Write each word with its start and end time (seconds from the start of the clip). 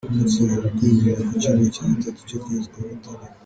Uyu 0.05 0.11
munsi 0.15 0.37
waje 0.45 0.69
kwimurirwa 0.75 1.23
ku 1.29 1.33
Cyumweru 1.41 1.69
cya 1.75 1.83
gatatu 1.91 2.19
cy’ 2.27 2.35
ukwezi 2.37 2.67
kwa 2.71 2.81
Gatandatu. 2.91 3.35